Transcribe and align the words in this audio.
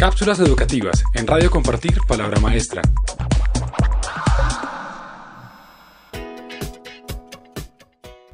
Cápsulas 0.00 0.40
educativas 0.40 1.04
en 1.12 1.26
Radio 1.26 1.50
Compartir 1.50 1.98
Palabra 2.08 2.40
Maestra. 2.40 2.80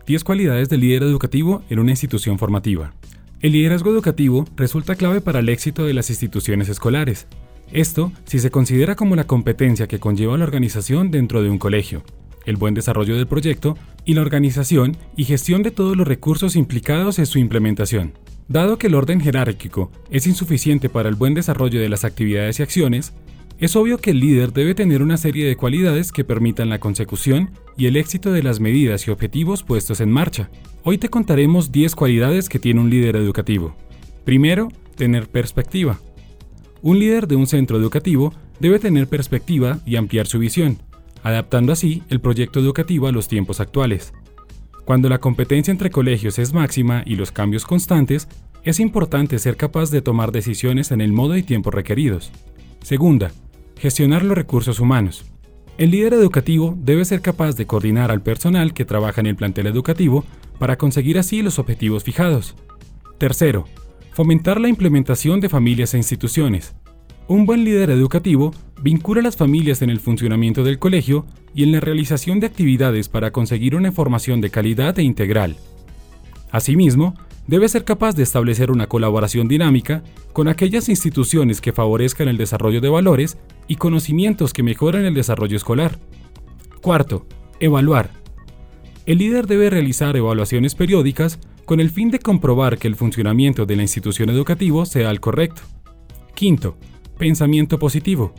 Diez 0.06 0.22
cualidades 0.22 0.68
del 0.68 0.82
líder 0.82 1.02
educativo 1.02 1.64
en 1.68 1.80
una 1.80 1.90
institución 1.90 2.38
formativa. 2.38 2.92
El 3.40 3.50
liderazgo 3.50 3.90
educativo 3.90 4.44
resulta 4.54 4.94
clave 4.94 5.20
para 5.20 5.40
el 5.40 5.48
éxito 5.48 5.84
de 5.84 5.94
las 5.94 6.08
instituciones 6.08 6.68
escolares. 6.68 7.26
Esto 7.72 8.12
si 8.26 8.38
se 8.38 8.52
considera 8.52 8.94
como 8.94 9.16
la 9.16 9.24
competencia 9.26 9.88
que 9.88 9.98
conlleva 9.98 10.38
la 10.38 10.44
organización 10.44 11.10
dentro 11.10 11.42
de 11.42 11.50
un 11.50 11.58
colegio, 11.58 12.04
el 12.44 12.54
buen 12.54 12.74
desarrollo 12.74 13.16
del 13.16 13.26
proyecto 13.26 13.76
y 14.04 14.14
la 14.14 14.22
organización 14.22 14.96
y 15.16 15.24
gestión 15.24 15.64
de 15.64 15.72
todos 15.72 15.96
los 15.96 16.06
recursos 16.06 16.54
implicados 16.54 17.18
en 17.18 17.26
su 17.26 17.40
implementación. 17.40 18.12
Dado 18.48 18.78
que 18.78 18.86
el 18.86 18.94
orden 18.94 19.20
jerárquico 19.20 19.90
es 20.08 20.26
insuficiente 20.26 20.88
para 20.88 21.08
el 21.08 21.16
buen 21.16 21.34
desarrollo 21.34 21.80
de 21.80 21.88
las 21.88 22.04
actividades 22.04 22.60
y 22.60 22.62
acciones, 22.62 23.12
es 23.58 23.74
obvio 23.74 23.98
que 23.98 24.10
el 24.10 24.20
líder 24.20 24.52
debe 24.52 24.74
tener 24.74 25.02
una 25.02 25.16
serie 25.16 25.46
de 25.46 25.56
cualidades 25.56 26.12
que 26.12 26.24
permitan 26.24 26.68
la 26.68 26.78
consecución 26.78 27.50
y 27.76 27.86
el 27.86 27.96
éxito 27.96 28.30
de 28.30 28.42
las 28.42 28.60
medidas 28.60 29.06
y 29.06 29.10
objetivos 29.10 29.64
puestos 29.64 30.00
en 30.00 30.12
marcha. 30.12 30.50
Hoy 30.84 30.98
te 30.98 31.08
contaremos 31.08 31.72
10 31.72 31.96
cualidades 31.96 32.48
que 32.48 32.60
tiene 32.60 32.80
un 32.80 32.90
líder 32.90 33.16
educativo. 33.16 33.74
Primero, 34.24 34.68
tener 34.94 35.28
perspectiva. 35.28 35.98
Un 36.82 37.00
líder 37.00 37.26
de 37.26 37.36
un 37.36 37.48
centro 37.48 37.78
educativo 37.78 38.32
debe 38.60 38.78
tener 38.78 39.08
perspectiva 39.08 39.80
y 39.84 39.96
ampliar 39.96 40.28
su 40.28 40.38
visión, 40.38 40.78
adaptando 41.24 41.72
así 41.72 42.04
el 42.10 42.20
proyecto 42.20 42.60
educativo 42.60 43.08
a 43.08 43.12
los 43.12 43.26
tiempos 43.26 43.58
actuales. 43.58 44.12
Cuando 44.86 45.08
la 45.08 45.18
competencia 45.18 45.72
entre 45.72 45.90
colegios 45.90 46.38
es 46.38 46.54
máxima 46.54 47.02
y 47.04 47.16
los 47.16 47.32
cambios 47.32 47.64
constantes, 47.64 48.28
es 48.62 48.78
importante 48.78 49.40
ser 49.40 49.56
capaz 49.56 49.90
de 49.90 50.00
tomar 50.00 50.30
decisiones 50.30 50.92
en 50.92 51.00
el 51.00 51.12
modo 51.12 51.36
y 51.36 51.42
tiempo 51.42 51.72
requeridos. 51.72 52.30
Segunda, 52.84 53.32
gestionar 53.76 54.22
los 54.24 54.38
recursos 54.38 54.78
humanos. 54.78 55.24
El 55.76 55.90
líder 55.90 56.14
educativo 56.14 56.78
debe 56.78 57.04
ser 57.04 57.20
capaz 57.20 57.56
de 57.56 57.66
coordinar 57.66 58.12
al 58.12 58.22
personal 58.22 58.74
que 58.74 58.84
trabaja 58.84 59.20
en 59.20 59.26
el 59.26 59.34
plantel 59.34 59.66
educativo 59.66 60.24
para 60.60 60.78
conseguir 60.78 61.18
así 61.18 61.42
los 61.42 61.58
objetivos 61.58 62.04
fijados. 62.04 62.54
Tercero, 63.18 63.64
fomentar 64.12 64.60
la 64.60 64.68
implementación 64.68 65.40
de 65.40 65.48
familias 65.48 65.94
e 65.94 65.98
instituciones. 65.98 66.76
Un 67.28 67.44
buen 67.44 67.64
líder 67.64 67.90
educativo 67.90 68.54
vincula 68.80 69.20
a 69.20 69.24
las 69.24 69.36
familias 69.36 69.82
en 69.82 69.90
el 69.90 69.98
funcionamiento 69.98 70.62
del 70.62 70.78
colegio 70.78 71.26
y 71.56 71.64
en 71.64 71.72
la 71.72 71.80
realización 71.80 72.38
de 72.38 72.46
actividades 72.46 73.08
para 73.08 73.32
conseguir 73.32 73.74
una 73.74 73.90
formación 73.90 74.40
de 74.40 74.50
calidad 74.50 74.96
e 75.00 75.02
integral. 75.02 75.56
Asimismo, 76.52 77.14
debe 77.48 77.68
ser 77.68 77.84
capaz 77.84 78.14
de 78.14 78.22
establecer 78.22 78.70
una 78.70 78.86
colaboración 78.86 79.48
dinámica 79.48 80.04
con 80.32 80.46
aquellas 80.46 80.88
instituciones 80.88 81.60
que 81.60 81.72
favorezcan 81.72 82.28
el 82.28 82.36
desarrollo 82.36 82.80
de 82.80 82.90
valores 82.90 83.38
y 83.66 83.74
conocimientos 83.74 84.52
que 84.52 84.62
mejoren 84.62 85.04
el 85.04 85.14
desarrollo 85.14 85.56
escolar. 85.56 85.98
Cuarto, 86.80 87.26
evaluar. 87.58 88.10
El 89.04 89.18
líder 89.18 89.48
debe 89.48 89.68
realizar 89.68 90.16
evaluaciones 90.16 90.76
periódicas 90.76 91.40
con 91.64 91.80
el 91.80 91.90
fin 91.90 92.12
de 92.12 92.20
comprobar 92.20 92.78
que 92.78 92.86
el 92.86 92.94
funcionamiento 92.94 93.66
de 93.66 93.74
la 93.74 93.82
institución 93.82 94.30
educativa 94.30 94.86
sea 94.86 95.10
el 95.10 95.18
correcto. 95.18 95.62
Quinto, 96.34 96.76
Pensamiento 97.18 97.78
positivo. 97.78 98.34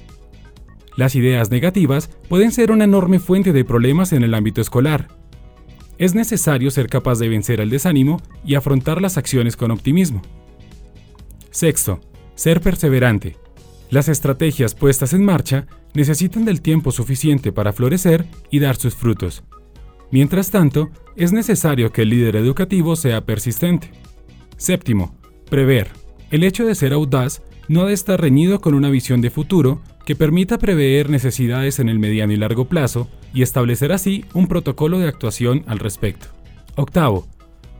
Las 0.95 1.15
ideas 1.15 1.49
negativas 1.49 2.09
pueden 2.29 2.51
ser 2.51 2.71
una 2.71 2.83
enorme 2.83 3.19
fuente 3.19 3.51
de 3.51 3.65
problemas 3.65 4.13
en 4.13 4.23
el 4.23 4.35
ámbito 4.35 4.61
escolar. 4.61 5.07
Es 5.97 6.13
necesario 6.13 6.69
ser 6.69 6.87
capaz 6.87 7.17
de 7.17 7.27
vencer 7.27 7.59
el 7.59 7.71
desánimo 7.71 8.21
y 8.45 8.53
afrontar 8.53 9.01
las 9.01 9.17
acciones 9.17 9.57
con 9.57 9.71
optimismo. 9.71 10.21
Sexto, 11.49 12.01
ser 12.35 12.61
perseverante. 12.61 13.35
Las 13.89 14.09
estrategias 14.09 14.75
puestas 14.75 15.13
en 15.13 15.25
marcha 15.25 15.65
necesitan 15.95 16.45
del 16.45 16.61
tiempo 16.61 16.91
suficiente 16.91 17.51
para 17.51 17.73
florecer 17.73 18.27
y 18.51 18.59
dar 18.59 18.75
sus 18.75 18.93
frutos. 18.93 19.43
Mientras 20.11 20.51
tanto, 20.51 20.91
es 21.15 21.33
necesario 21.33 21.91
que 21.91 22.03
el 22.03 22.09
líder 22.09 22.35
educativo 22.35 22.95
sea 22.95 23.25
persistente. 23.25 23.89
Séptimo, 24.55 25.17
prever. 25.49 25.89
El 26.29 26.43
hecho 26.43 26.65
de 26.65 26.75
ser 26.75 26.93
audaz 26.93 27.41
no 27.67 27.81
ha 27.81 27.85
de 27.85 27.93
estar 27.93 28.19
reñido 28.19 28.59
con 28.61 28.73
una 28.73 28.89
visión 28.89 29.21
de 29.21 29.29
futuro 29.29 29.81
que 30.05 30.15
permita 30.15 30.57
prever 30.57 31.09
necesidades 31.09 31.79
en 31.79 31.89
el 31.89 31.99
mediano 31.99 32.33
y 32.33 32.37
largo 32.37 32.65
plazo 32.65 33.09
y 33.33 33.41
establecer 33.41 33.91
así 33.91 34.23
un 34.33 34.47
protocolo 34.47 34.99
de 34.99 35.07
actuación 35.07 35.63
al 35.67 35.79
respecto. 35.79 36.27
Octavo, 36.75 37.27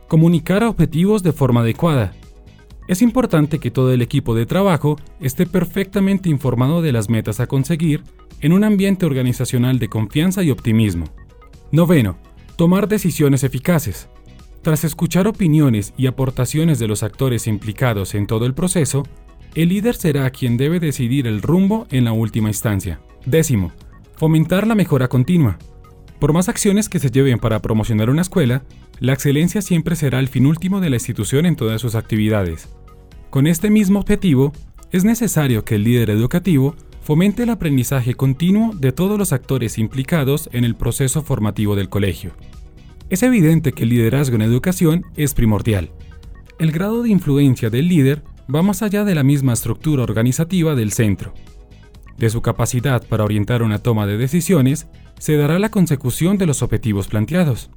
comunicar 0.08 0.62
objetivos 0.64 1.22
de 1.22 1.32
forma 1.32 1.60
adecuada. 1.60 2.12
Es 2.86 3.02
importante 3.02 3.58
que 3.58 3.70
todo 3.70 3.92
el 3.92 4.02
equipo 4.02 4.34
de 4.34 4.46
trabajo 4.46 4.98
esté 5.20 5.46
perfectamente 5.46 6.28
informado 6.28 6.82
de 6.82 6.92
las 6.92 7.08
metas 7.08 7.40
a 7.40 7.46
conseguir 7.46 8.02
en 8.40 8.52
un 8.52 8.64
ambiente 8.64 9.06
organizacional 9.06 9.78
de 9.78 9.88
confianza 9.88 10.42
y 10.42 10.50
optimismo. 10.50 11.06
Noveno, 11.70 12.18
tomar 12.56 12.88
decisiones 12.88 13.44
eficaces. 13.44 14.08
Tras 14.62 14.84
escuchar 14.84 15.28
opiniones 15.28 15.92
y 15.96 16.06
aportaciones 16.06 16.78
de 16.78 16.88
los 16.88 17.02
actores 17.02 17.46
implicados 17.46 18.14
en 18.14 18.26
todo 18.26 18.46
el 18.46 18.54
proceso, 18.54 19.04
el 19.62 19.70
líder 19.70 19.96
será 19.96 20.30
quien 20.30 20.56
debe 20.56 20.78
decidir 20.78 21.26
el 21.26 21.42
rumbo 21.42 21.88
en 21.90 22.04
la 22.04 22.12
última 22.12 22.48
instancia. 22.48 23.00
Décimo, 23.26 23.72
fomentar 24.14 24.68
la 24.68 24.76
mejora 24.76 25.08
continua. 25.08 25.58
Por 26.20 26.32
más 26.32 26.48
acciones 26.48 26.88
que 26.88 27.00
se 27.00 27.10
lleven 27.10 27.40
para 27.40 27.60
promocionar 27.60 28.08
una 28.08 28.22
escuela, 28.22 28.62
la 29.00 29.14
excelencia 29.14 29.60
siempre 29.60 29.96
será 29.96 30.20
el 30.20 30.28
fin 30.28 30.46
último 30.46 30.80
de 30.80 30.90
la 30.90 30.96
institución 30.96 31.44
en 31.44 31.56
todas 31.56 31.80
sus 31.80 31.96
actividades. 31.96 32.68
Con 33.30 33.48
este 33.48 33.68
mismo 33.68 33.98
objetivo, 33.98 34.52
es 34.92 35.04
necesario 35.04 35.64
que 35.64 35.74
el 35.74 35.82
líder 35.82 36.10
educativo 36.10 36.76
fomente 37.00 37.42
el 37.42 37.50
aprendizaje 37.50 38.14
continuo 38.14 38.76
de 38.76 38.92
todos 38.92 39.18
los 39.18 39.32
actores 39.32 39.76
implicados 39.76 40.48
en 40.52 40.64
el 40.64 40.76
proceso 40.76 41.22
formativo 41.22 41.74
del 41.74 41.88
colegio. 41.88 42.30
Es 43.10 43.24
evidente 43.24 43.72
que 43.72 43.82
el 43.82 43.88
liderazgo 43.88 44.36
en 44.36 44.42
educación 44.42 45.04
es 45.16 45.34
primordial. 45.34 45.90
El 46.60 46.70
grado 46.70 47.02
de 47.02 47.08
influencia 47.08 47.70
del 47.70 47.88
líder 47.88 48.22
va 48.54 48.62
más 48.62 48.82
allá 48.82 49.04
de 49.04 49.14
la 49.14 49.22
misma 49.22 49.52
estructura 49.52 50.02
organizativa 50.02 50.74
del 50.74 50.92
centro. 50.92 51.34
De 52.16 52.30
su 52.30 52.40
capacidad 52.42 53.06
para 53.06 53.24
orientar 53.24 53.62
una 53.62 53.78
toma 53.78 54.06
de 54.06 54.16
decisiones, 54.16 54.88
se 55.18 55.36
dará 55.36 55.58
la 55.58 55.70
consecución 55.70 56.38
de 56.38 56.46
los 56.46 56.62
objetivos 56.62 57.08
planteados. 57.08 57.70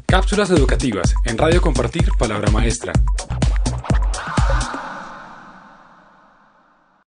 Cápsulas 0.07 0.51
educativas 0.51 1.15
en 1.25 1.37
Radio 1.37 1.61
Compartir 1.61 2.09
Palabra 2.19 2.51
Maestra. 2.51 2.93